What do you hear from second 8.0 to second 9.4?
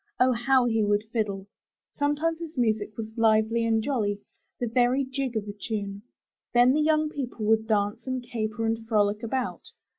and caper and frolic